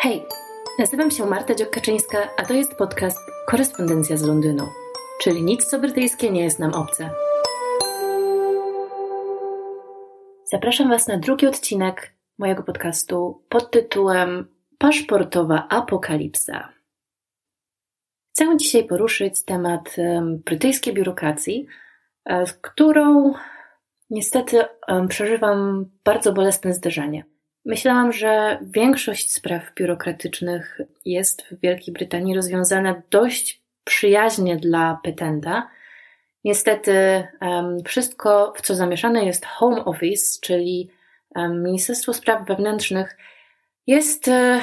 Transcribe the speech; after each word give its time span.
Hej, 0.00 0.24
nazywam 0.78 1.10
się 1.10 1.26
Marta 1.26 1.54
Dziokaczyńska, 1.54 2.18
a 2.36 2.44
to 2.44 2.54
jest 2.54 2.74
podcast 2.74 3.18
Korespondencja 3.46 4.16
z 4.16 4.22
Londynu, 4.22 4.64
czyli 5.20 5.42
nic 5.42 5.64
co 5.64 5.78
brytyjskie 5.78 6.30
nie 6.30 6.44
jest 6.44 6.58
nam 6.58 6.74
obce. 6.74 7.10
Zapraszam 10.44 10.88
Was 10.88 11.08
na 11.08 11.18
drugi 11.18 11.46
odcinek 11.46 12.12
mojego 12.38 12.62
podcastu 12.62 13.42
pod 13.48 13.70
tytułem 13.70 14.48
Paszportowa 14.78 15.68
Apokalipsa. 15.68 16.68
Chcę 18.30 18.56
dzisiaj 18.56 18.84
poruszyć 18.84 19.44
temat 19.44 19.96
brytyjskiej 20.44 20.94
biurokracji, 20.94 21.66
e, 22.24 22.46
z 22.46 22.52
którą 22.52 23.32
niestety 24.10 24.64
przeżywam 25.08 25.86
bardzo 26.04 26.32
bolesne 26.32 26.74
zderzenie. 26.74 27.24
Myślałam, 27.68 28.12
że 28.12 28.58
większość 28.62 29.32
spraw 29.32 29.74
biurokratycznych 29.74 30.80
jest 31.04 31.42
w 31.42 31.60
Wielkiej 31.60 31.94
Brytanii 31.94 32.34
rozwiązana 32.34 33.02
dość 33.10 33.62
przyjaźnie 33.84 34.56
dla 34.56 35.00
petenta. 35.02 35.70
Niestety, 36.44 37.26
wszystko, 37.84 38.52
w 38.56 38.60
co 38.60 38.74
zamieszane 38.74 39.24
jest 39.24 39.46
Home 39.46 39.84
Office, 39.84 40.40
czyli 40.40 40.90
Ministerstwo 41.50 42.12
Spraw 42.12 42.46
Wewnętrznych, 42.46 43.16
jest 43.86 44.28
e, 44.28 44.60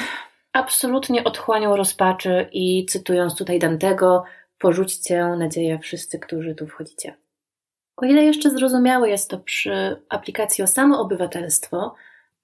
absolutnie 0.53 1.23
otchłanią 1.23 1.76
rozpaczy 1.76 2.49
i 2.51 2.85
cytując 2.85 3.35
tutaj 3.35 3.59
Dantego, 3.59 4.23
porzućcie 4.57 5.26
nadzieję 5.26 5.79
wszyscy, 5.79 6.20
którzy 6.20 6.55
tu 6.55 6.67
wchodzicie. 6.67 7.13
O 7.98 8.05
ile 8.05 8.23
jeszcze 8.23 8.49
zrozumiałe 8.49 9.09
jest 9.09 9.29
to 9.29 9.37
przy 9.40 10.01
aplikacji 10.09 10.63
o 10.63 10.67
samo 10.67 11.01
obywatelstwo, 11.01 11.95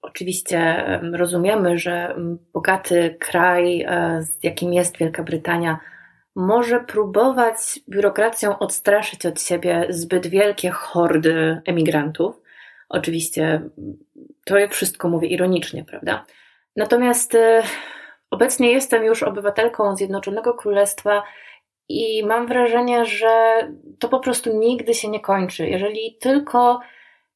Oczywiście 0.02 0.86
rozumiemy, 1.12 1.78
że 1.78 2.16
bogaty 2.52 3.16
kraj, 3.20 3.82
e, 3.82 4.24
jakim 4.42 4.72
jest 4.72 4.98
Wielka 4.98 5.22
Brytania, 5.22 5.78
może 6.36 6.80
próbować 6.80 7.80
biurokracją 7.88 8.58
odstraszyć 8.58 9.26
od 9.26 9.42
siebie 9.42 9.86
zbyt 9.88 10.26
wielkie 10.26 10.70
hordy 10.70 11.60
emigrantów. 11.66 12.40
Oczywiście 12.88 13.62
to 14.44 14.54
wszystko 14.70 15.08
mówię 15.08 15.28
ironicznie, 15.28 15.84
prawda? 15.84 16.24
Natomiast 16.76 17.34
e, 17.34 17.62
obecnie 18.30 18.72
jestem 18.72 19.04
już 19.04 19.22
obywatelką 19.22 19.96
Zjednoczonego 19.96 20.54
Królestwa 20.54 21.22
i 21.88 22.26
mam 22.26 22.46
wrażenie, 22.46 23.04
że 23.04 23.68
to 23.98 24.08
po 24.08 24.20
prostu 24.20 24.58
nigdy 24.58 24.94
się 24.94 25.08
nie 25.08 25.20
kończy. 25.20 25.68
Jeżeli 25.68 26.16
tylko 26.20 26.80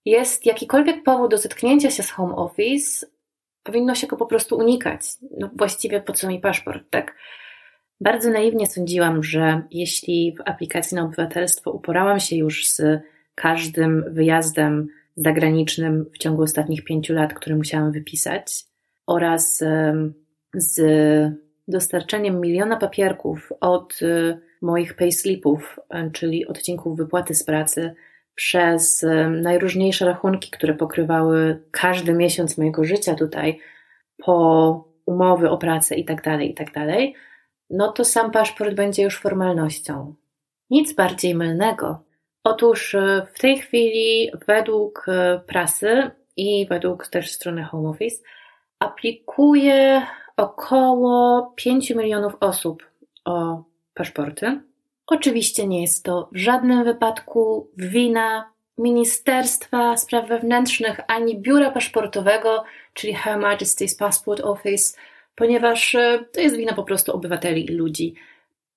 jest 0.06 0.46
jakikolwiek 0.46 1.02
powód 1.02 1.30
do 1.30 1.38
zetknięcia 1.38 1.90
się 1.90 2.02
z 2.02 2.10
home 2.10 2.36
office, 2.36 3.06
powinno 3.62 3.94
się 3.94 4.06
go 4.06 4.16
po 4.16 4.26
prostu 4.26 4.56
unikać. 4.56 5.00
No 5.38 5.50
właściwie 5.56 6.00
po 6.00 6.12
co 6.12 6.28
mi 6.28 6.40
paszport, 6.40 6.84
tak? 6.90 7.14
Bardzo 8.00 8.30
naiwnie 8.30 8.66
sądziłam, 8.66 9.22
że 9.22 9.62
jeśli 9.70 10.36
w 10.38 10.40
aplikacji 10.48 10.94
na 10.94 11.02
obywatelstwo 11.02 11.70
uporałam 11.70 12.20
się 12.20 12.36
już 12.36 12.68
z 12.68 12.82
każdym 13.34 14.04
wyjazdem 14.14 14.88
zagranicznym 15.16 16.06
w 16.14 16.18
ciągu 16.18 16.42
ostatnich 16.42 16.84
pięciu 16.84 17.14
lat, 17.14 17.34
który 17.34 17.56
musiałam 17.56 17.92
wypisać, 17.92 18.64
oraz 19.06 19.64
z 20.54 20.80
dostarczeniem 21.68 22.40
miliona 22.40 22.76
papierków 22.76 23.52
od 23.60 24.02
y, 24.02 24.38
moich 24.62 24.94
payslipów, 24.94 25.80
czyli 26.12 26.46
odcinków 26.46 26.96
wypłaty 26.96 27.34
z 27.34 27.44
pracy, 27.44 27.94
przez 28.36 29.06
najróżniejsze 29.30 30.06
rachunki, 30.06 30.50
które 30.50 30.74
pokrywały 30.74 31.62
każdy 31.70 32.14
miesiąc 32.14 32.58
mojego 32.58 32.84
życia 32.84 33.14
tutaj, 33.14 33.58
po 34.24 34.84
umowy 35.06 35.50
o 35.50 35.58
pracę 35.58 35.94
i 35.94 36.04
tak 36.04 36.22
dalej, 36.22 36.50
i 36.50 36.54
tak 36.54 36.72
no 37.70 37.92
to 37.92 38.04
sam 38.04 38.30
paszport 38.30 38.74
będzie 38.74 39.02
już 39.02 39.20
formalnością. 39.20 40.14
Nic 40.70 40.94
bardziej 40.94 41.34
mylnego. 41.34 42.02
Otóż 42.44 42.94
e, 42.94 43.26
w 43.34 43.38
tej 43.38 43.58
chwili 43.58 44.30
według 44.46 45.06
e, 45.08 45.40
prasy 45.46 46.10
i 46.36 46.66
według 46.68 47.08
też 47.08 47.30
strony 47.30 47.64
Home 47.64 47.88
Office 47.88 48.22
aplikuje 48.78 50.02
około 50.36 51.52
5 51.56 51.90
milionów 51.90 52.32
osób 52.40 52.90
o 53.24 53.64
paszporty. 53.94 54.60
Oczywiście 55.06 55.66
nie 55.66 55.82
jest 55.82 56.04
to 56.04 56.28
w 56.32 56.36
żadnym 56.36 56.84
wypadku 56.84 57.70
wina 57.76 58.52
Ministerstwa 58.78 59.96
Spraw 59.96 60.28
Wewnętrznych 60.28 61.00
ani 61.08 61.38
Biura 61.38 61.70
Paszportowego, 61.70 62.64
czyli 62.94 63.14
Her 63.14 63.38
Majesty's 63.38 63.98
Passport 63.98 64.40
Office, 64.40 64.98
ponieważ 65.34 65.94
e, 65.94 66.24
to 66.32 66.40
jest 66.40 66.56
wina 66.56 66.72
po 66.72 66.84
prostu 66.84 67.12
obywateli 67.12 67.64
i 67.64 67.74
ludzi. 67.74 68.14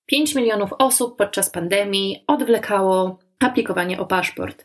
5 0.06 0.34
milionów 0.34 0.72
osób 0.78 1.18
podczas 1.18 1.50
pandemii 1.50 2.24
odwlekało 2.26 3.18
aplikowanie 3.40 4.00
o 4.00 4.06
paszport. 4.06 4.64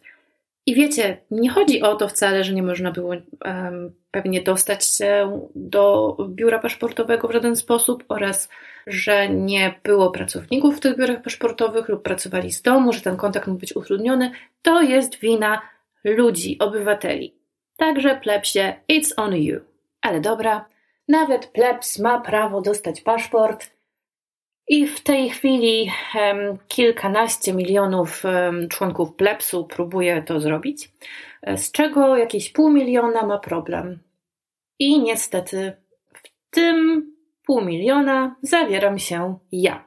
I 0.65 0.75
wiecie, 0.75 1.17
nie 1.31 1.49
chodzi 1.49 1.81
o 1.81 1.95
to 1.95 2.07
wcale, 2.07 2.43
że 2.43 2.53
nie 2.53 2.63
można 2.63 2.91
było 2.91 3.09
um, 3.45 3.95
pewnie 4.11 4.41
dostać 4.41 4.85
się 4.85 5.41
do 5.55 6.17
biura 6.29 6.59
paszportowego 6.59 7.27
w 7.27 7.31
żaden 7.31 7.55
sposób 7.55 8.03
oraz 8.07 8.49
że 8.87 9.29
nie 9.29 9.79
było 9.83 10.11
pracowników 10.11 10.77
w 10.77 10.79
tych 10.79 10.97
biurach 10.97 11.21
paszportowych 11.21 11.89
lub 11.89 12.03
pracowali 12.03 12.51
z 12.51 12.61
domu, 12.61 12.93
że 12.93 13.01
ten 13.01 13.17
kontakt 13.17 13.47
mógł 13.47 13.59
być 13.59 13.75
utrudniony. 13.75 14.31
To 14.61 14.81
jest 14.81 15.19
wina 15.19 15.61
ludzi, 16.03 16.57
obywateli. 16.59 17.35
Także 17.77 18.15
plebsie, 18.15 18.73
it's 18.91 19.11
on 19.17 19.35
you. 19.35 19.59
Ale 20.01 20.21
dobra, 20.21 20.65
nawet 21.07 21.47
plebs 21.47 21.99
ma 21.99 22.21
prawo 22.21 22.61
dostać 22.61 23.01
paszport, 23.01 23.71
i 24.67 24.87
w 24.87 25.01
tej 25.03 25.29
chwili 25.29 25.91
kilkanaście 26.67 27.53
milionów 27.53 28.23
członków 28.69 29.13
plebsu 29.15 29.65
próbuje 29.65 30.23
to 30.23 30.39
zrobić, 30.39 30.91
e, 31.41 31.57
z 31.57 31.71
czego 31.71 32.17
jakieś 32.17 32.49
pół 32.49 32.69
miliona 32.69 33.25
ma 33.25 33.39
problem. 33.39 33.99
I 34.79 34.99
niestety 34.99 35.73
w 36.13 36.49
tym 36.49 37.07
pół 37.45 37.61
miliona 37.61 38.35
zawieram 38.41 38.99
się 38.99 39.37
ja. 39.51 39.85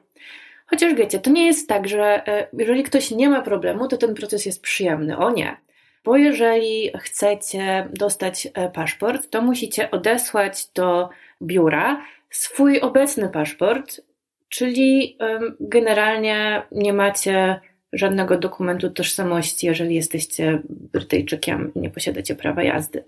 Chociaż 0.65 0.93
wiecie, 0.93 1.19
to 1.19 1.29
nie 1.29 1.45
jest 1.45 1.69
tak, 1.69 1.87
że 1.87 2.27
e, 2.27 2.47
jeżeli 2.53 2.83
ktoś 2.83 3.11
nie 3.11 3.29
ma 3.29 3.41
problemu, 3.41 3.87
to 3.87 3.97
ten 3.97 4.15
proces 4.15 4.45
jest 4.45 4.61
przyjemny. 4.61 5.17
O 5.17 5.31
nie. 5.31 5.57
Bo 6.03 6.17
jeżeli 6.17 6.91
chcecie 6.99 7.89
dostać 7.93 8.47
e, 8.53 8.69
paszport, 8.69 9.29
to 9.29 9.41
musicie 9.41 9.91
odesłać 9.91 10.67
do 10.75 11.09
biura 11.41 12.05
swój 12.29 12.81
obecny 12.81 13.29
paszport 13.29 14.01
Czyli 14.49 15.17
generalnie 15.59 16.61
nie 16.71 16.93
macie 16.93 17.59
żadnego 17.93 18.37
dokumentu 18.37 18.89
tożsamości, 18.89 19.67
jeżeli 19.67 19.95
jesteście 19.95 20.61
Brytyjczykiem 20.69 21.71
i 21.75 21.79
nie 21.79 21.89
posiadacie 21.89 22.35
prawa 22.35 22.63
jazdy, 22.63 23.05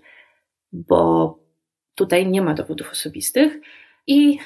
bo 0.72 1.38
tutaj 1.94 2.26
nie 2.26 2.42
ma 2.42 2.54
dowodów 2.54 2.90
osobistych 2.90 3.60
i 4.06 4.38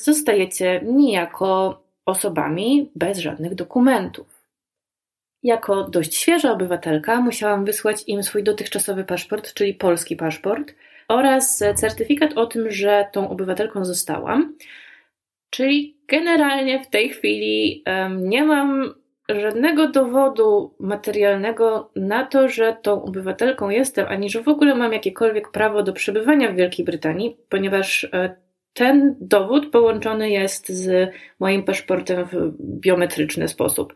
zostajecie 0.00 0.80
niejako 0.84 1.82
osobami 2.06 2.90
bez 2.94 3.18
żadnych 3.18 3.54
dokumentów. 3.54 4.48
Jako 5.42 5.84
dość 5.84 6.14
świeża 6.14 6.52
obywatelka 6.52 7.20
musiałam 7.20 7.64
wysłać 7.64 8.04
im 8.06 8.22
swój 8.22 8.42
dotychczasowy 8.42 9.04
paszport, 9.04 9.54
czyli 9.54 9.74
polski 9.74 10.16
paszport, 10.16 10.74
oraz 11.08 11.64
certyfikat 11.76 12.32
o 12.32 12.46
tym, 12.46 12.70
że 12.70 13.06
tą 13.12 13.30
obywatelką 13.30 13.84
zostałam. 13.84 14.54
Czyli 15.50 15.97
generalnie 16.08 16.84
w 16.84 16.90
tej 16.90 17.08
chwili 17.08 17.84
nie 18.10 18.44
mam 18.44 18.94
żadnego 19.28 19.88
dowodu 19.88 20.74
materialnego 20.80 21.90
na 21.96 22.26
to, 22.26 22.48
że 22.48 22.76
tą 22.82 23.02
obywatelką 23.02 23.68
jestem, 23.68 24.06
ani 24.08 24.30
że 24.30 24.42
w 24.42 24.48
ogóle 24.48 24.74
mam 24.74 24.92
jakiekolwiek 24.92 25.50
prawo 25.50 25.82
do 25.82 25.92
przebywania 25.92 26.52
w 26.52 26.56
Wielkiej 26.56 26.84
Brytanii, 26.84 27.36
ponieważ 27.48 28.04
e, 28.04 28.36
ten 28.72 29.16
dowód 29.20 29.70
połączony 29.70 30.30
jest 30.30 30.68
z 30.68 31.10
moim 31.40 31.62
paszportem 31.62 32.24
w 32.24 32.52
biometryczny 32.60 33.48
sposób. 33.48 33.94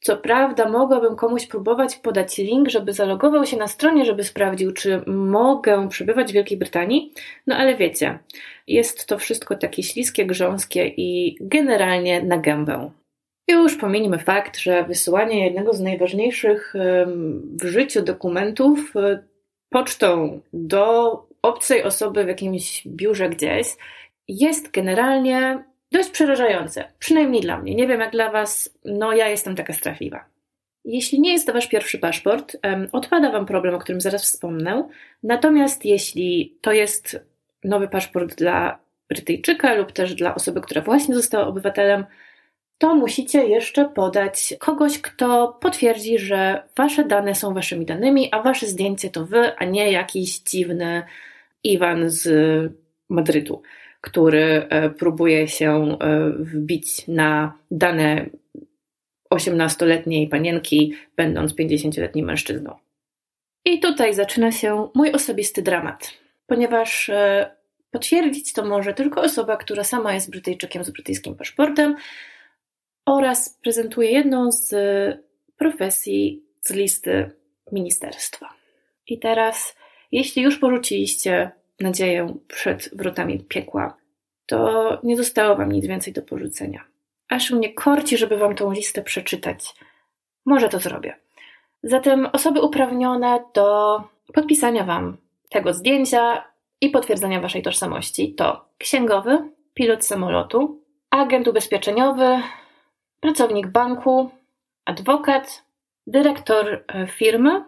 Co 0.00 0.16
prawda, 0.16 0.68
mogłabym 0.68 1.16
komuś 1.16 1.46
próbować 1.46 1.96
podać 1.96 2.38
link, 2.38 2.68
żeby 2.68 2.92
zalogował 2.92 3.46
się 3.46 3.56
na 3.56 3.66
stronie, 3.66 4.04
żeby 4.04 4.24
sprawdził, 4.24 4.72
czy 4.72 5.02
mogę 5.06 5.88
przebywać 5.88 6.30
w 6.30 6.34
Wielkiej 6.34 6.58
Brytanii, 6.58 7.12
no 7.46 7.56
ale 7.56 7.76
wiecie, 7.76 8.18
jest 8.66 9.06
to 9.06 9.18
wszystko 9.18 9.56
takie 9.56 9.82
śliskie, 9.82 10.26
grząskie 10.26 10.86
i 10.86 11.36
generalnie 11.40 12.22
na 12.22 12.38
gębę. 12.38 12.90
Już 13.50 13.76
pomijmy 13.76 14.18
fakt, 14.18 14.58
że 14.58 14.84
wysyłanie 14.84 15.44
jednego 15.44 15.72
z 15.72 15.80
najważniejszych 15.80 16.74
w 17.62 17.64
życiu 17.64 18.02
dokumentów 18.02 18.96
e, 18.96 19.22
pocztą 19.70 20.40
do 20.52 21.12
obcej 21.42 21.82
osoby 21.82 22.24
w 22.24 22.28
jakimś 22.28 22.86
biurze 22.86 23.28
gdzieś 23.28 23.66
jest 24.28 24.70
generalnie 24.70 25.64
dość 25.92 26.10
przerażające. 26.10 26.84
Przynajmniej 26.98 27.42
dla 27.42 27.58
mnie. 27.58 27.74
Nie 27.74 27.86
wiem 27.86 28.00
jak 28.00 28.12
dla 28.12 28.30
Was, 28.30 28.78
no 28.84 29.12
ja 29.12 29.28
jestem 29.28 29.56
taka 29.56 29.72
strachliwa. 29.72 30.24
Jeśli 30.84 31.20
nie 31.20 31.32
jest 31.32 31.46
to 31.46 31.52
Wasz 31.52 31.68
pierwszy 31.68 31.98
paszport, 31.98 32.56
odpada 32.92 33.30
Wam 33.30 33.46
problem, 33.46 33.74
o 33.74 33.78
którym 33.78 34.00
zaraz 34.00 34.22
wspomnę. 34.22 34.88
Natomiast 35.22 35.84
jeśli 35.84 36.58
to 36.60 36.72
jest 36.72 37.20
nowy 37.64 37.88
paszport 37.88 38.34
dla 38.34 38.78
Brytyjczyka 39.08 39.74
lub 39.74 39.92
też 39.92 40.14
dla 40.14 40.34
osoby, 40.34 40.60
która 40.60 40.80
właśnie 40.80 41.14
została 41.14 41.46
obywatelem, 41.46 42.04
to 42.78 42.94
musicie 42.94 43.48
jeszcze 43.48 43.84
podać 43.84 44.54
kogoś, 44.58 44.98
kto 44.98 45.58
potwierdzi, 45.60 46.18
że 46.18 46.62
wasze 46.76 47.04
dane 47.04 47.34
są 47.34 47.54
waszymi 47.54 47.86
danymi, 47.86 48.28
a 48.32 48.42
wasze 48.42 48.66
zdjęcie 48.66 49.10
to 49.10 49.26
wy, 49.26 49.56
a 49.56 49.64
nie 49.64 49.92
jakiś 49.92 50.38
dziwny 50.38 51.02
Iwan 51.64 52.10
z 52.10 52.28
Madrytu, 53.08 53.62
który 54.00 54.66
e, 54.68 54.90
próbuje 54.90 55.48
się 55.48 55.98
e, 56.00 56.30
wbić 56.30 57.08
na 57.08 57.58
dane 57.70 58.26
18-letniej 59.30 60.28
panienki, 60.28 60.94
będąc 61.16 61.54
50-letnim 61.54 62.26
mężczyzną. 62.26 62.74
I 63.64 63.80
tutaj 63.80 64.14
zaczyna 64.14 64.52
się 64.52 64.88
mój 64.94 65.12
osobisty 65.12 65.62
dramat, 65.62 66.12
ponieważ 66.46 67.08
e, 67.08 67.50
potwierdzić 67.90 68.52
to 68.52 68.64
może 68.64 68.94
tylko 68.94 69.20
osoba, 69.20 69.56
która 69.56 69.84
sama 69.84 70.14
jest 70.14 70.30
Brytyjczykiem 70.30 70.84
z 70.84 70.90
brytyjskim 70.90 71.34
paszportem 71.34 71.96
oraz 73.06 73.58
prezentuje 73.62 74.10
jedną 74.10 74.52
z 74.52 74.74
profesji 75.56 76.42
z 76.62 76.70
listy 76.70 77.30
ministerstwa. 77.72 78.48
I 79.06 79.18
teraz, 79.18 79.76
jeśli 80.12 80.42
już 80.42 80.58
porzuciliście 80.58 81.50
nadzieję 81.80 82.34
przed 82.48 82.90
wrotami 82.92 83.38
piekła, 83.38 83.96
to 84.46 84.98
nie 85.02 85.16
zostało 85.16 85.56
wam 85.56 85.72
nic 85.72 85.86
więcej 85.86 86.12
do 86.12 86.22
porzucenia. 86.22 86.84
Aż 87.28 87.50
mnie 87.50 87.74
korci, 87.74 88.16
żeby 88.16 88.36
wam 88.36 88.54
tą 88.54 88.72
listę 88.72 89.02
przeczytać. 89.02 89.74
Może 90.46 90.68
to 90.68 90.78
zrobię. 90.78 91.16
Zatem 91.82 92.28
osoby 92.32 92.60
uprawnione 92.60 93.44
do 93.54 93.98
podpisania 94.34 94.84
wam 94.84 95.16
tego 95.50 95.74
zdjęcia 95.74 96.44
i 96.80 96.90
potwierdzenia 96.90 97.40
waszej 97.40 97.62
tożsamości 97.62 98.34
to 98.34 98.68
księgowy, 98.78 99.50
pilot 99.74 100.06
samolotu, 100.06 100.82
agent 101.10 101.48
ubezpieczeniowy, 101.48 102.42
pracownik 103.20 103.66
banku, 103.66 104.30
adwokat, 104.84 105.64
dyrektor 106.06 106.84
e, 106.88 107.06
firmy, 107.06 107.64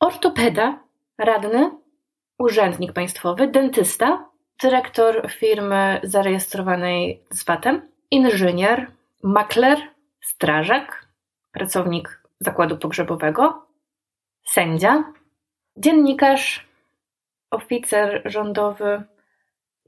ortopeda, 0.00 0.78
radny, 1.18 1.70
urzędnik 2.42 2.92
państwowy, 2.92 3.48
dentysta, 3.48 4.28
dyrektor 4.62 5.30
firmy 5.30 6.00
zarejestrowanej 6.02 7.22
z 7.30 7.44
VAT-em, 7.44 7.88
inżynier, 8.10 8.90
makler, 9.22 9.78
strażak, 10.20 11.06
pracownik 11.52 12.22
zakładu 12.40 12.78
pogrzebowego, 12.78 13.66
sędzia, 14.46 15.04
dziennikarz, 15.76 16.66
oficer 17.50 18.22
rządowy, 18.24 19.02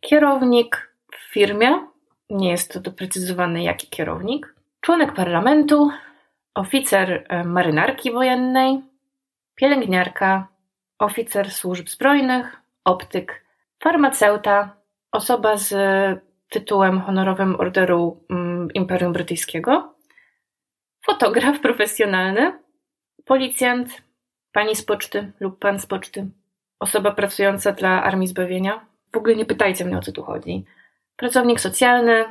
kierownik 0.00 0.94
w 1.12 1.32
firmie, 1.32 1.86
nie 2.30 2.50
jest 2.50 2.72
to 2.72 2.80
doprecyzowane 2.80 3.62
jaki 3.62 3.86
kierownik, 3.86 4.54
członek 4.80 5.14
parlamentu, 5.14 5.90
oficer 6.54 7.26
e, 7.28 7.44
marynarki 7.44 8.12
wojennej, 8.12 8.82
pielęgniarka, 9.54 10.53
oficer 11.04 11.50
służb 11.50 11.88
zbrojnych, 11.88 12.56
optyk, 12.84 13.44
farmaceuta, 13.82 14.76
osoba 15.12 15.56
z 15.56 15.74
tytułem 16.48 17.00
honorowym 17.00 17.60
Orderu 17.60 18.24
mm, 18.30 18.68
Imperium 18.74 19.12
Brytyjskiego, 19.12 19.94
fotograf 21.06 21.60
profesjonalny, 21.60 22.58
policjant, 23.24 24.02
pani 24.52 24.76
z 24.76 24.84
poczty 24.84 25.32
lub 25.40 25.58
pan 25.58 25.80
z 25.80 25.86
poczty, 25.86 26.30
osoba 26.80 27.10
pracująca 27.12 27.72
dla 27.72 28.02
Armii 28.02 28.28
Zbawienia. 28.28 28.86
W 29.12 29.16
ogóle 29.16 29.36
nie 29.36 29.46
pytajcie 29.46 29.84
mnie 29.84 29.98
o 29.98 30.02
co 30.02 30.12
tu 30.12 30.22
chodzi. 30.22 30.64
Pracownik 31.16 31.60
socjalny, 31.60 32.24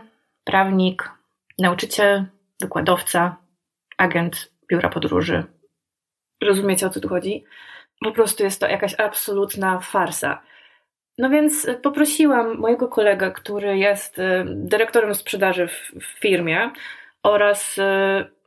prawnik, 0.44 1.12
nauczyciel, 1.60 2.26
wykładowca, 2.62 3.38
agent 3.98 4.52
biura 4.70 4.90
podróży. 4.90 5.44
Rozumiecie 6.42 6.88
o 6.88 6.90
co 6.90 7.00
tu 7.00 7.10
chodzi? 7.10 7.46
Po 8.00 8.12
prostu 8.12 8.44
jest 8.44 8.60
to 8.60 8.68
jakaś 8.68 9.00
absolutna 9.00 9.80
farsa. 9.80 10.42
No 11.18 11.30
więc 11.30 11.68
poprosiłam 11.82 12.58
mojego 12.58 12.88
kolegę, 12.88 13.32
który 13.32 13.78
jest 13.78 14.20
y, 14.20 14.46
dyrektorem 14.48 15.16
sprzedaży 15.16 15.68
w, 15.68 16.00
w 16.02 16.20
firmie, 16.20 16.72
oraz 17.24 17.78
y, 17.78 17.82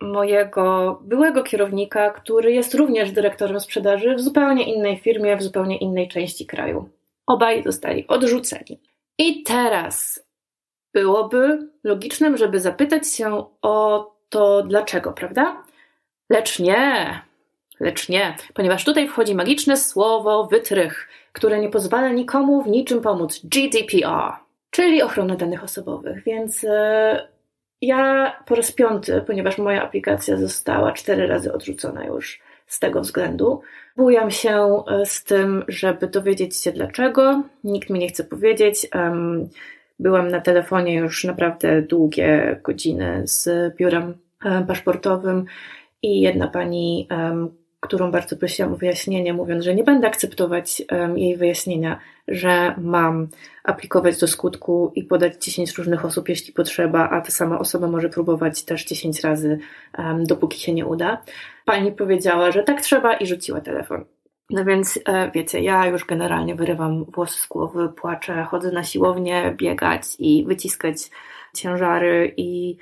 mojego 0.01 0.99
byłego 1.03 1.43
kierownika, 1.43 2.11
który 2.11 2.53
jest 2.53 2.75
również 2.75 3.13
dyrektorem 3.13 3.61
sprzedaży 3.61 4.15
w 4.15 4.21
zupełnie 4.21 4.75
innej 4.75 4.99
firmie, 4.99 5.37
w 5.37 5.43
zupełnie 5.43 5.79
innej 5.79 6.09
części 6.09 6.47
kraju. 6.47 6.89
Obaj 7.27 7.63
zostali 7.67 8.07
odrzuceni. 8.07 8.81
I 9.19 9.43
teraz 9.43 10.27
byłoby 10.95 11.69
logicznym, 11.85 12.37
żeby 12.37 12.61
zapytać 12.61 13.09
się 13.09 13.45
o 13.63 14.07
to 14.29 14.63
dlaczego, 14.63 15.13
prawda? 15.13 15.63
Lecz 16.31 16.59
nie, 16.59 17.21
lecz 17.81 18.09
nie, 18.09 18.37
ponieważ 18.55 18.85
tutaj 18.85 19.09
wchodzi 19.09 19.35
magiczne 19.35 19.77
słowo 19.77 20.47
wytrych, 20.47 21.09
które 21.33 21.59
nie 21.59 21.69
pozwala 21.69 22.09
nikomu 22.09 22.63
w 22.63 22.69
niczym 22.69 23.01
pomóc. 23.01 23.41
GDPR, 23.45 24.33
czyli 24.71 25.03
ochrona 25.03 25.37
danych 25.37 25.65
osobowych. 25.65 26.25
Więc 26.25 26.63
yy, 26.63 26.71
ja 27.81 28.33
po 28.47 28.55
raz 28.55 28.73
piąty, 28.73 29.25
ponieważ 29.27 29.59
moja 29.59 29.83
aplikacja 29.83 30.37
została 30.37 30.93
cztery 30.93 31.27
razy 31.27 31.53
odrzucona 31.53 32.05
już 32.05 32.41
z 32.67 32.81
tego 32.81 33.01
względu, 33.01 33.61
bujam 33.97 34.31
się 34.31 34.83
e, 34.89 35.07
z 35.07 35.25
tym, 35.25 35.65
żeby 35.69 36.07
dowiedzieć 36.07 36.57
się 36.57 36.73
dlaczego. 36.73 37.43
Nikt 37.65 37.91
mi 37.91 37.99
nie 37.99 38.09
chce 38.09 38.25
powiedzieć. 38.25 38.87
Um, 38.95 39.49
byłam 39.99 40.29
na 40.29 40.41
telefonie 40.41 40.95
już 40.95 41.25
naprawdę 41.25 41.83
długie 41.83 42.61
godziny 42.63 43.23
z 43.25 43.75
biurem 43.77 44.15
um, 44.45 44.67
paszportowym 44.67 45.45
i 46.03 46.21
jedna 46.21 46.49
pani 46.49 47.09
którą 47.81 48.11
bardzo 48.11 48.37
prosiłam 48.37 48.73
o 48.73 48.77
wyjaśnienie, 48.77 49.33
mówiąc, 49.33 49.65
że 49.65 49.75
nie 49.75 49.85
będę 49.85 50.07
akceptować 50.07 50.83
um, 50.91 51.19
jej 51.19 51.37
wyjaśnienia, 51.37 52.01
że 52.29 52.75
mam 52.79 53.29
aplikować 53.65 54.21
do 54.21 54.29
skutku 54.29 54.93
i 54.95 55.05
podać 55.05 55.45
10 55.45 55.79
różnych 55.79 56.05
osób, 56.05 56.29
jeśli 56.29 56.53
potrzeba, 56.53 57.11
a 57.11 57.21
ta 57.21 57.31
sama 57.31 57.59
osoba 57.59 57.89
może 57.89 58.09
próbować 58.09 58.65
też 58.65 58.85
10 58.85 59.21
razy, 59.21 59.59
um, 59.99 60.25
dopóki 60.25 60.61
się 60.61 60.75
nie 60.75 60.87
uda. 60.87 61.23
Pani 61.65 61.93
powiedziała, 61.93 62.51
że 62.51 62.63
tak 62.63 62.81
trzeba 62.81 63.15
i 63.15 63.27
rzuciła 63.27 63.61
telefon. 63.61 64.05
No 64.51 64.65
więc 64.65 65.01
e, 65.05 65.31
wiecie, 65.31 65.61
ja 65.61 65.87
już 65.87 66.05
generalnie 66.05 66.55
wyrywam 66.55 67.05
włosy 67.05 67.41
z 67.41 67.47
głowy, 67.47 67.89
płaczę, 67.89 68.47
chodzę 68.51 68.73
na 68.73 68.85
siłownię, 68.85 69.55
biegać 69.57 70.03
i 70.19 70.45
wyciskać 70.45 70.97
ciężary 71.55 72.35
i 72.37 72.77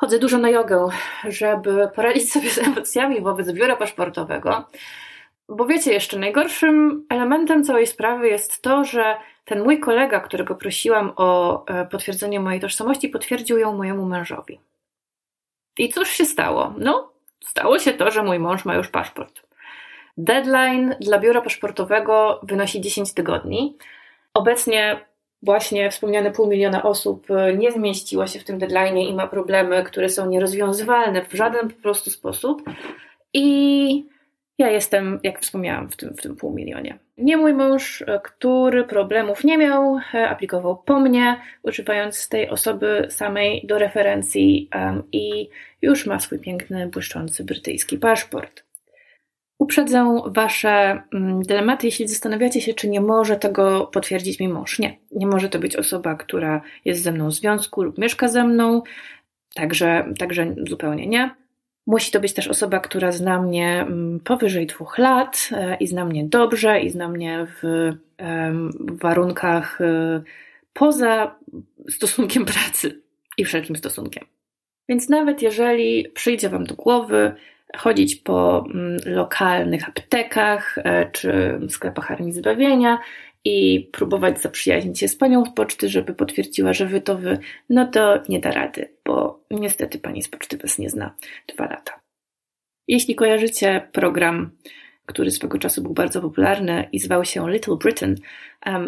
Chodzę 0.00 0.18
dużo 0.18 0.38
na 0.38 0.50
jogę, 0.50 0.88
żeby 1.24 1.88
poradzić 1.94 2.32
sobie 2.32 2.50
z 2.50 2.58
emocjami 2.58 3.20
wobec 3.20 3.52
biura 3.52 3.76
paszportowego. 3.76 4.64
Bo 5.48 5.66
wiecie, 5.66 5.92
jeszcze 5.92 6.18
najgorszym 6.18 7.06
elementem 7.08 7.64
całej 7.64 7.86
sprawy 7.86 8.28
jest 8.28 8.62
to, 8.62 8.84
że 8.84 9.16
ten 9.44 9.62
mój 9.62 9.80
kolega, 9.80 10.20
którego 10.20 10.54
prosiłam 10.54 11.12
o 11.16 11.62
e, 11.66 11.86
potwierdzenie 11.86 12.40
mojej 12.40 12.60
tożsamości, 12.60 13.08
potwierdził 13.08 13.58
ją 13.58 13.76
mojemu 13.76 14.06
mężowi. 14.06 14.60
I 15.78 15.88
cóż 15.88 16.10
się 16.10 16.24
stało? 16.24 16.74
No, 16.78 17.12
stało 17.44 17.78
się 17.78 17.92
to, 17.92 18.10
że 18.10 18.22
mój 18.22 18.38
mąż 18.38 18.64
ma 18.64 18.74
już 18.74 18.88
paszport. 18.88 19.42
Deadline 20.16 20.94
dla 21.00 21.18
biura 21.18 21.42
paszportowego 21.42 22.40
wynosi 22.42 22.80
10 22.80 23.14
tygodni. 23.14 23.76
Obecnie 24.34 25.09
właśnie 25.42 25.90
wspomniane 25.90 26.30
pół 26.30 26.46
miliona 26.46 26.82
osób 26.82 27.30
e, 27.30 27.56
nie 27.56 27.72
zmieściło 27.72 28.26
się 28.26 28.40
w 28.40 28.44
tym 28.44 28.58
deadline 28.58 28.98
i 28.98 29.14
ma 29.14 29.26
problemy, 29.26 29.84
które 29.84 30.08
są 30.08 30.30
nierozwiązywalne 30.30 31.24
w 31.24 31.32
żaden 31.32 31.68
po 31.68 31.82
prostu 31.82 32.10
sposób. 32.10 32.62
I 33.34 34.06
ja 34.58 34.70
jestem, 34.70 35.20
jak 35.22 35.40
wspomniałam, 35.40 35.88
w 35.88 35.96
tym, 35.96 36.14
w 36.16 36.22
tym 36.22 36.36
pół 36.36 36.52
milionie. 36.52 36.98
Nie 37.18 37.36
mój 37.36 37.54
mąż, 37.54 38.02
e, 38.02 38.20
który 38.24 38.84
problemów 38.84 39.44
nie 39.44 39.58
miał, 39.58 39.98
e, 40.14 40.28
aplikował 40.28 40.76
po 40.76 41.00
mnie, 41.00 41.40
używając 41.62 42.28
tej 42.28 42.48
osoby 42.48 43.06
samej 43.10 43.66
do 43.66 43.78
referencji 43.78 44.68
um, 44.74 45.02
i 45.12 45.48
już 45.82 46.06
ma 46.06 46.20
swój 46.20 46.38
piękny, 46.38 46.88
błyszczący 46.88 47.44
brytyjski 47.44 47.98
paszport. 47.98 48.69
Uprzedzę 49.60 50.22
Wasze 50.26 51.02
mm, 51.14 51.42
dylematy, 51.42 51.86
jeśli 51.86 52.08
zastanawiacie 52.08 52.60
się, 52.60 52.74
czy 52.74 52.88
nie 52.88 53.00
może 53.00 53.36
tego 53.36 53.86
potwierdzić 53.92 54.40
mi 54.40 54.48
mąż. 54.48 54.78
Nie, 54.78 54.96
nie 55.12 55.26
może 55.26 55.48
to 55.48 55.58
być 55.58 55.76
osoba, 55.76 56.14
która 56.14 56.60
jest 56.84 57.02
ze 57.02 57.12
mną 57.12 57.28
w 57.28 57.34
związku 57.34 57.82
lub 57.82 57.98
mieszka 57.98 58.28
ze 58.28 58.44
mną, 58.44 58.82
także, 59.54 60.04
także 60.18 60.54
zupełnie 60.68 61.06
nie. 61.06 61.30
Musi 61.86 62.12
to 62.12 62.20
być 62.20 62.32
też 62.32 62.48
osoba, 62.48 62.80
która 62.80 63.12
zna 63.12 63.42
mnie 63.42 63.80
mm, 63.80 64.20
powyżej 64.20 64.66
dwóch 64.66 64.98
lat 64.98 65.48
e, 65.52 65.76
i 65.76 65.86
zna 65.86 66.04
mnie 66.04 66.24
dobrze 66.24 66.80
i 66.80 66.90
zna 66.90 67.08
mnie 67.08 67.46
w, 67.62 67.92
warunkach 69.02 69.80
e, 69.80 70.22
poza 70.72 71.34
stosunkiem 71.88 72.44
pracy 72.44 73.00
i 73.38 73.44
wszelkim 73.44 73.76
stosunkiem. 73.76 74.24
Więc 74.88 75.08
nawet 75.08 75.42
jeżeli 75.42 76.08
przyjdzie 76.14 76.48
Wam 76.48 76.64
do 76.64 76.74
głowy, 76.74 77.34
chodzić 77.76 78.16
po 78.16 78.64
mm, 78.74 78.96
lokalnych 79.06 79.88
aptekach 79.88 80.78
e, 80.78 81.10
czy 81.10 81.60
sklepach 81.68 82.10
armii 82.10 82.32
zbawienia 82.32 82.98
i 83.44 83.88
próbować 83.92 84.40
zaprzyjaźnić 84.40 84.98
się 84.98 85.08
z 85.08 85.16
panią 85.16 85.44
z 85.44 85.54
poczty, 85.54 85.88
żeby 85.88 86.14
potwierdziła, 86.14 86.72
że 86.72 86.86
wy 86.86 87.00
to 87.00 87.18
wy, 87.18 87.38
no 87.68 87.86
to 87.86 88.22
nie 88.28 88.40
da 88.40 88.50
rady, 88.50 88.88
bo 89.04 89.44
niestety 89.50 89.98
pani 89.98 90.22
z 90.22 90.28
poczty 90.28 90.56
was 90.56 90.78
nie 90.78 90.90
zna 90.90 91.14
dwa 91.54 91.64
lata. 91.64 92.00
Jeśli 92.88 93.14
kojarzycie 93.14 93.88
program, 93.92 94.50
który 95.06 95.30
swego 95.30 95.58
czasu 95.58 95.82
był 95.82 95.92
bardzo 95.94 96.20
popularny 96.20 96.88
i 96.92 96.98
zwał 96.98 97.24
się 97.24 97.50
Little 97.50 97.76
Britain, 97.76 98.16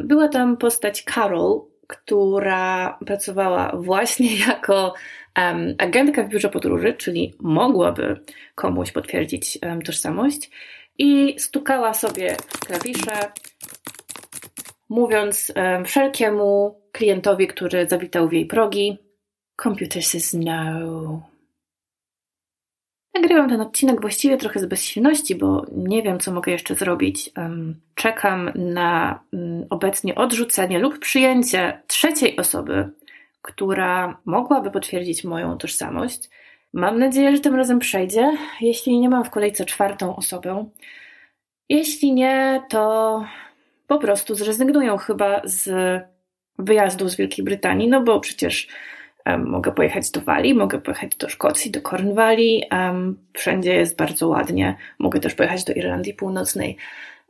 była 0.05 0.29
tam 0.29 0.57
postać 0.57 1.03
Carol, 1.15 1.72
która 1.93 2.99
pracowała 3.07 3.73
właśnie 3.77 4.37
jako 4.49 4.95
um, 5.39 5.75
agentka 5.79 6.23
w 6.23 6.29
biurze 6.29 6.49
podróży, 6.49 6.95
czyli 6.95 7.35
mogłaby 7.41 8.21
komuś 8.55 8.93
potwierdzić 8.93 9.59
um, 9.63 9.83
tożsamość 9.83 10.51
i 10.99 11.35
stukała 11.39 11.95
sobie 11.95 12.37
w 12.49 12.59
klawisze, 12.61 13.33
mówiąc 14.89 15.53
um, 15.57 15.85
wszelkiemu 15.85 16.81
klientowi, 16.93 17.47
który 17.47 17.89
zawitał 17.89 18.29
w 18.29 18.33
jej 18.33 18.47
progi, 18.47 18.99
computer 19.63 20.03
says 20.03 20.35
no. 20.35 21.32
Nagrywam 23.15 23.49
ten 23.49 23.61
odcinek 23.61 24.01
właściwie 24.01 24.37
trochę 24.37 24.61
z 24.61 24.67
bezsilności, 24.67 25.35
bo 25.35 25.67
nie 25.73 26.03
wiem, 26.03 26.19
co 26.19 26.33
mogę 26.33 26.53
jeszcze 26.53 26.75
zrobić. 26.75 27.31
Czekam 27.95 28.51
na 28.55 29.21
mm, 29.33 29.67
obecnie 29.71 30.15
odrzucenie 30.15 30.79
lub 30.79 30.99
przyjęcie 30.99 31.83
trzeciej 31.87 32.37
osoby, 32.37 32.91
która 33.43 34.21
mogłaby 34.25 34.71
potwierdzić 34.71 35.25
moją 35.25 35.59
tożsamość. 35.59 36.31
Mam 36.73 36.99
nadzieję, 36.99 37.37
że 37.37 37.43
tym 37.43 37.55
razem 37.55 37.79
przejdzie. 37.79 38.37
Jeśli 38.61 39.01
nie 39.01 39.09
mam 39.09 39.25
w 39.25 39.31
kolejce 39.31 39.65
czwartą 39.65 40.17
osobę, 40.17 40.65
jeśli 41.69 42.13
nie, 42.13 42.63
to 42.69 43.25
po 43.87 43.99
prostu 43.99 44.35
zrezygnują 44.35 44.97
chyba 44.97 45.41
z 45.45 45.71
wyjazdu 46.59 47.09
z 47.09 47.17
Wielkiej 47.17 47.45
Brytanii, 47.45 47.89
no 47.89 48.03
bo 48.03 48.21
przecież 48.21 48.69
mogę 49.39 49.73
pojechać 49.73 50.11
do 50.11 50.21
Walii, 50.21 50.55
mogę 50.55 50.81
pojechać 50.81 51.17
do 51.17 51.29
Szkocji, 51.29 51.71
do 51.71 51.81
Cornwalli, 51.81 52.63
um, 52.71 53.19
wszędzie 53.33 53.75
jest 53.75 53.97
bardzo 53.97 54.29
ładnie. 54.29 54.77
Mogę 54.99 55.21
też 55.21 55.35
pojechać 55.35 55.65
do 55.65 55.73
Irlandii 55.73 56.15
Północnej. 56.15 56.77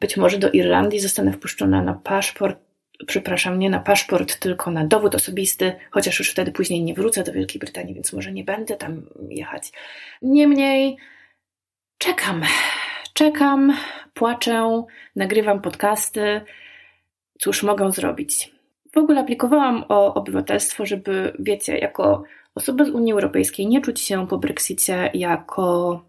Być 0.01 0.17
może 0.17 0.39
do 0.39 0.51
Irlandii 0.51 1.01
zostanę 1.01 1.33
wpuszczona 1.33 1.83
na 1.83 1.95
paszport 1.95 2.59
przepraszam, 3.07 3.59
nie 3.59 3.71
na 3.71 3.81
paszport, 3.81 4.39
tylko 4.39 4.71
na 4.71 4.87
dowód 4.87 5.15
osobisty, 5.15 5.73
chociaż 5.91 6.19
już 6.19 6.31
wtedy 6.31 6.53
później 6.53 6.83
nie 6.83 6.95
wrócę 6.95 7.23
do 7.23 7.33
Wielkiej 7.33 7.61
Brytanii, 7.61 7.95
więc 7.95 8.13
może 8.13 8.33
nie 8.33 8.45
będę 8.45 8.77
tam 8.77 9.03
jechać. 9.29 9.73
Niemniej 10.23 10.97
czekam, 11.99 12.43
czekam, 13.15 13.77
płaczę, 14.15 14.83
nagrywam 15.17 15.61
podcasty. 15.61 16.41
Cóż 17.39 17.63
mogę 17.63 17.93
zrobić? 17.93 18.53
W 18.95 18.99
ogóle 18.99 19.21
aplikowałam 19.21 19.85
o 19.89 20.15
obywatelstwo, 20.15 20.87
żeby, 20.87 21.33
wiecie, 21.39 21.79
jako 21.79 22.25
osoba 22.55 22.85
z 22.85 22.91
Unii 22.91 23.13
Europejskiej 23.13 23.67
nie 23.67 23.81
czuć 23.81 24.01
się 24.01 24.27
po 24.29 24.39
Brexicie 24.39 25.11
jako 25.15 26.01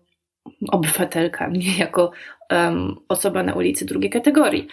obywatelka, 0.72 1.48
nie 1.64 1.78
jako 1.78 2.12
um, 2.52 2.96
osoba 3.10 3.44
na 3.44 3.54
ulicy 3.54 3.86
drugiej 3.86 4.10
kategorii. 4.10 4.68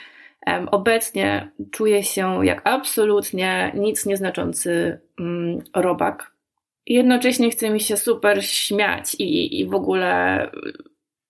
Obecnie 0.70 1.50
czuję 1.70 2.04
się 2.04 2.46
jak 2.46 2.60
absolutnie 2.64 3.72
nic 3.74 4.06
nieznaczący 4.06 5.00
mm, 5.20 5.58
robak. 5.74 6.32
Jednocześnie 6.86 7.50
chce 7.50 7.70
mi 7.70 7.80
się 7.80 7.96
super 7.96 8.44
śmiać 8.44 9.14
i, 9.14 9.60
i 9.60 9.66
w 9.66 9.74
ogóle 9.74 10.50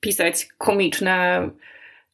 pisać 0.00 0.48
komiczne 0.58 1.50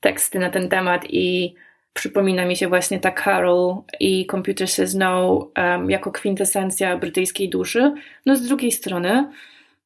teksty 0.00 0.38
na 0.38 0.50
ten 0.50 0.68
temat 0.68 1.04
i 1.08 1.54
przypomina 1.96 2.44
mi 2.44 2.56
się 2.56 2.68
właśnie 2.68 3.00
ta 3.00 3.12
Carol 3.24 3.74
i 4.00 4.26
Computer 4.26 4.68
Says 4.68 4.94
No 4.94 5.48
um, 5.56 5.90
jako 5.90 6.12
kwintesencja 6.12 6.96
brytyjskiej 6.96 7.48
duszy. 7.48 7.94
No 8.26 8.36
z 8.36 8.42
drugiej 8.42 8.72
strony 8.72 9.30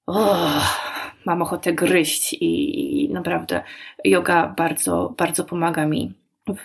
oh, 0.07 0.79
mam 1.25 1.43
ochotę 1.43 1.73
gryźć 1.73 2.33
i, 2.33 3.05
i 3.05 3.11
naprawdę 3.13 3.63
yoga 4.05 4.55
bardzo, 4.57 5.15
bardzo 5.17 5.45
pomaga 5.45 5.87
mi 5.87 6.13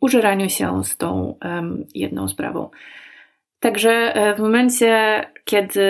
użeraniu 0.00 0.50
się 0.50 0.84
z 0.84 0.96
tą 0.96 1.38
um, 1.44 1.86
jedną 1.94 2.28
sprawą. 2.28 2.70
Także 3.60 3.90
e, 3.90 4.34
w 4.34 4.38
momencie, 4.38 5.20
kiedy 5.44 5.82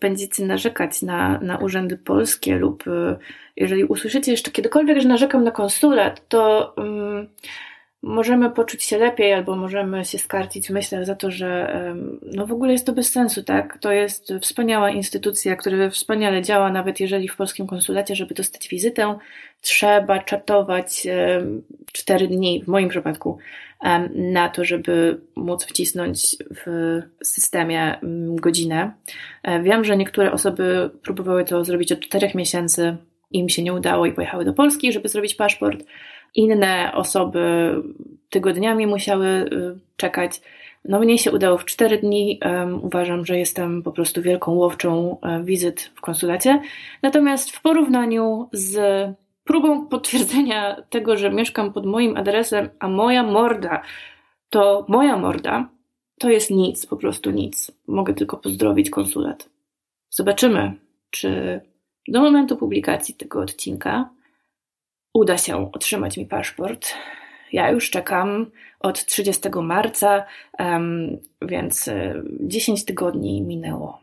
będziecie 0.00 0.46
narzekać 0.46 1.02
na, 1.02 1.38
na 1.40 1.58
urzędy 1.58 1.96
polskie, 1.96 2.56
lub 2.56 2.84
e, 2.88 3.16
jeżeli 3.56 3.84
usłyszycie 3.84 4.30
jeszcze 4.30 4.50
kiedykolwiek, 4.50 5.00
że 5.00 5.08
narzekam 5.08 5.44
na 5.44 5.50
konsulat, 5.50 6.28
to 6.28 6.74
um, 6.76 7.28
możemy 8.02 8.50
poczuć 8.50 8.84
się 8.84 8.98
lepiej, 8.98 9.32
albo 9.32 9.56
możemy 9.56 10.04
się 10.04 10.18
skarcić 10.18 10.68
w 10.68 10.70
myślach 10.70 11.06
za 11.06 11.14
to, 11.14 11.30
że 11.30 11.74
no 12.22 12.46
w 12.46 12.52
ogóle 12.52 12.72
jest 12.72 12.86
to 12.86 12.92
bez 12.92 13.12
sensu, 13.12 13.42
tak? 13.42 13.78
To 13.78 13.92
jest 13.92 14.32
wspaniała 14.40 14.90
instytucja, 14.90 15.56
która 15.56 15.90
wspaniale 15.90 16.42
działa, 16.42 16.72
nawet 16.72 17.00
jeżeli 17.00 17.28
w 17.28 17.36
polskim 17.36 17.66
konsulacie, 17.66 18.14
żeby 18.14 18.34
dostać 18.34 18.68
wizytę, 18.68 19.18
trzeba 19.60 20.18
czatować 20.18 21.06
cztery 21.92 22.28
dni, 22.28 22.62
w 22.64 22.68
moim 22.68 22.88
przypadku, 22.88 23.38
na 24.14 24.48
to, 24.48 24.64
żeby 24.64 25.20
móc 25.36 25.64
wcisnąć 25.64 26.36
w 26.64 27.00
systemie 27.22 27.98
godzinę. 28.34 28.92
E, 29.42 29.62
wiem, 29.62 29.84
że 29.84 29.96
niektóre 29.96 30.32
osoby 30.32 30.90
próbowały 31.02 31.44
to 31.44 31.64
zrobić 31.64 31.92
od 31.92 32.00
czterech 32.00 32.34
miesięcy, 32.34 32.96
im 33.30 33.48
się 33.48 33.62
nie 33.62 33.72
udało 33.72 34.06
i 34.06 34.12
pojechały 34.12 34.44
do 34.44 34.52
Polski, 34.52 34.92
żeby 34.92 35.08
zrobić 35.08 35.34
paszport. 35.34 35.84
Inne 36.34 36.92
osoby 36.94 37.74
tygodniami 38.30 38.86
musiały 38.86 39.26
y, 39.26 39.78
czekać. 39.96 40.40
No 40.84 41.00
mnie 41.00 41.18
się 41.18 41.32
udało 41.32 41.58
w 41.58 41.64
cztery 41.64 41.98
dni. 41.98 42.40
Um, 42.44 42.84
uważam, 42.84 43.26
że 43.26 43.38
jestem 43.38 43.82
po 43.82 43.92
prostu 43.92 44.22
wielką 44.22 44.52
łowczą 44.52 45.18
um, 45.22 45.44
wizyt 45.44 45.90
w 45.94 46.00
konsulacie. 46.00 46.60
Natomiast 47.02 47.50
w 47.50 47.62
porównaniu 47.62 48.48
z 48.52 48.78
próbą 49.44 49.86
potwierdzenia 49.86 50.82
tego, 50.90 51.16
że 51.16 51.30
mieszkam 51.30 51.72
pod 51.72 51.86
moim 51.86 52.16
adresem, 52.16 52.68
a 52.78 52.88
moja 52.88 53.22
morda 53.22 53.82
to 54.50 54.86
moja 54.88 55.16
morda, 55.16 55.68
to 56.18 56.30
jest 56.30 56.50
nic, 56.50 56.86
po 56.86 56.96
prostu 56.96 57.30
nic. 57.30 57.70
Mogę 57.86 58.14
tylko 58.14 58.36
pozdrowić 58.36 58.90
konsulat. 58.90 59.48
Zobaczymy, 60.10 60.74
czy 61.10 61.60
do 62.08 62.20
momentu 62.20 62.56
publikacji 62.56 63.14
tego 63.14 63.40
odcinka 63.40 64.10
uda 65.14 65.38
się 65.38 65.72
otrzymać 65.72 66.16
mi 66.16 66.26
paszport. 66.26 66.94
Ja 67.52 67.70
już 67.70 67.90
czekam 67.90 68.50
od 68.80 69.04
30 69.04 69.48
marca, 69.62 70.26
więc 71.42 71.90
10 72.40 72.80
e, 72.80 72.84
tygodni 72.84 73.42
minęło. 73.42 74.00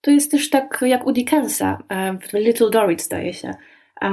To 0.00 0.10
jest 0.10 0.30
też 0.30 0.50
tak 0.50 0.84
jak 0.86 1.06
u 1.06 1.12
Dickensa 1.12 1.82
w 2.28 2.32
Little 2.32 2.70
Dorrit, 2.70 3.02
zdaje 3.02 3.34
się, 3.34 3.54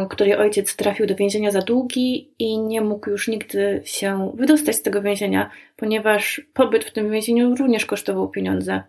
której 0.09 0.35
ojciec 0.35 0.75
trafił 0.75 1.05
do 1.05 1.15
więzienia 1.15 1.51
za 1.51 1.61
długi 1.61 2.29
i 2.39 2.59
nie 2.59 2.81
mógł 2.81 3.09
już 3.09 3.27
nigdy 3.27 3.81
się 3.85 4.31
wydostać 4.35 4.75
z 4.75 4.81
tego 4.81 5.01
więzienia, 5.01 5.49
ponieważ 5.75 6.41
pobyt 6.53 6.85
w 6.85 6.91
tym 6.91 7.11
więzieniu 7.11 7.55
również 7.55 7.85
kosztował 7.85 8.29
pieniądze. 8.29 8.83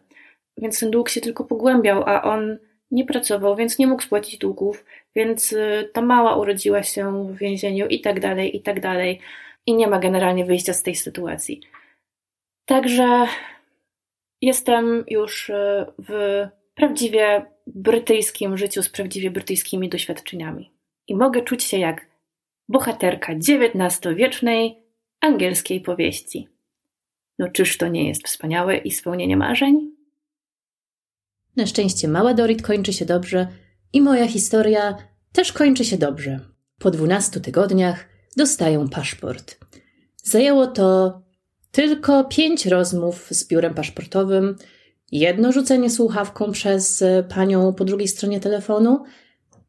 Więc 0.59 0.81
ten 0.81 0.91
dług 0.91 1.09
się 1.09 1.21
tylko 1.21 1.45
pogłębiał, 1.45 2.03
a 2.07 2.23
on 2.23 2.59
nie 2.95 3.05
pracował, 3.05 3.57
więc 3.57 3.79
nie 3.79 3.87
mógł 3.87 4.03
spłacić 4.03 4.39
długów, 4.39 4.85
więc 5.17 5.53
y, 5.53 5.91
ta 5.93 6.03
mała 6.03 6.37
urodziła 6.37 6.83
się 6.83 7.29
w 7.33 7.37
więzieniu 7.37 7.87
i 7.87 8.01
tak 8.01 8.21
dalej, 8.21 8.57
i 8.57 8.63
tak 8.63 8.81
dalej. 8.81 9.21
I 9.67 9.75
nie 9.75 9.87
ma 9.87 9.99
generalnie 9.99 10.45
wyjścia 10.45 10.73
z 10.73 10.83
tej 10.83 10.95
sytuacji. 10.95 11.61
Także 12.65 13.27
jestem 14.41 15.05
już 15.09 15.49
y, 15.49 15.87
w 15.99 16.47
prawdziwie 16.75 17.47
brytyjskim 17.67 18.57
życiu 18.57 18.83
z 18.83 18.89
prawdziwie 18.89 19.31
brytyjskimi 19.31 19.89
doświadczeniami. 19.89 20.71
I 21.09 21.15
mogę 21.15 21.43
czuć 21.43 21.65
się 21.65 21.79
jak 21.79 22.07
bohaterka 22.69 23.33
XIX-wiecznej 23.33 24.79
angielskiej 25.21 25.81
powieści. 25.81 26.49
No 27.39 27.49
czyż 27.49 27.79
to 27.79 27.89
nie 27.89 28.09
jest 28.09 28.27
wspaniałe 28.27 28.77
i 28.77 28.91
spełnienie 28.91 29.37
marzeń? 29.37 29.94
Na 31.57 31.67
szczęście 31.67 32.09
mała 32.09 32.35
Dorit 32.35 32.63
kończy 32.63 32.93
się 32.93 33.05
dobrze 33.05 33.49
i 33.93 34.01
moja 34.01 34.29
historia 34.29 34.97
też 35.33 35.53
kończy 35.53 35.85
się 35.85 35.97
dobrze. 35.97 36.41
Po 36.79 36.91
dwunastu 36.91 37.41
tygodniach 37.41 38.05
dostaję 38.37 38.87
paszport. 38.91 39.59
Zajęło 40.23 40.67
to 40.67 41.21
tylko 41.71 42.25
pięć 42.25 42.67
rozmów 42.67 43.27
z 43.31 43.49
biurem 43.49 43.75
paszportowym, 43.75 44.57
jedno 45.13 45.53
rzucenie 45.53 45.91
słuchawką 45.91 46.53
przez 46.53 47.05
panią 47.29 47.73
po 47.73 47.85
drugiej 47.85 48.09
stronie 48.09 48.41
telefonu, 48.41 49.05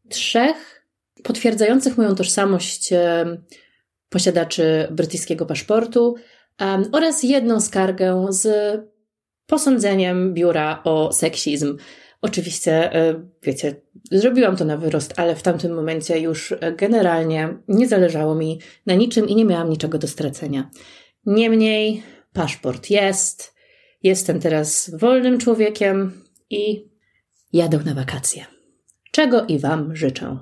trzech 0.09 0.85
potwierdzających 1.23 1.97
moją 1.97 2.15
tożsamość 2.15 2.93
posiadaczy 4.09 4.87
brytyjskiego 4.91 5.45
paszportu 5.45 6.15
oraz 6.91 7.23
jedną 7.23 7.61
skargę 7.61 8.25
z 8.29 8.47
posądzeniem 9.47 10.33
biura 10.33 10.81
o 10.83 11.13
seksizm. 11.13 11.77
Oczywiście, 12.21 12.93
e, 12.93 13.23
wiecie, 13.43 13.75
zrobiłam 14.11 14.55
to 14.55 14.65
na 14.65 14.77
wyrost, 14.77 15.13
ale 15.17 15.35
w 15.35 15.43
tamtym 15.43 15.73
momencie 15.73 16.19
już 16.19 16.53
generalnie 16.77 17.57
nie 17.67 17.87
zależało 17.87 18.35
mi 18.35 18.59
na 18.85 18.93
niczym 18.93 19.29
i 19.29 19.35
nie 19.35 19.45
miałam 19.45 19.69
niczego 19.69 19.97
do 19.97 20.07
stracenia. 20.07 20.69
Niemniej 21.25 22.03
paszport 22.33 22.89
jest, 22.89 23.55
jestem 24.03 24.39
teraz 24.39 24.91
wolnym 24.97 25.37
człowiekiem 25.37 26.21
i 26.49 26.89
jadę 27.53 27.79
na 27.85 27.93
wakacje. 27.93 28.45
Czego 29.11 29.45
i 29.45 29.59
Wam 29.59 29.95
życzę. 29.95 30.37